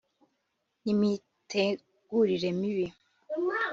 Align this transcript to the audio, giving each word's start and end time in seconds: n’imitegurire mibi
n’imitegurire 0.83 2.49
mibi 2.59 2.87